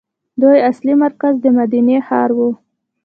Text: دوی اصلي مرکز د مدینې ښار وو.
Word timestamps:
دوی 0.41 0.57
اصلي 0.69 0.93
مرکز 1.03 1.33
د 1.41 1.45
مدینې 1.59 1.97
ښار 2.07 2.29
وو. 2.37 2.49